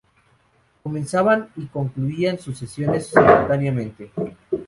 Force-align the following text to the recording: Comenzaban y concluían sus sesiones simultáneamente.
Comenzaban 0.81 1.49
y 1.57 1.67
concluían 1.67 2.39
sus 2.39 2.57
sesiones 2.57 3.05
simultáneamente. 3.05 4.11